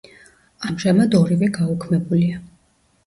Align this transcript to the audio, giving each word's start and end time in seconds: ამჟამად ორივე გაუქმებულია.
ამჟამად 0.69 1.17
ორივე 1.19 1.49
გაუქმებულია. 1.61 2.43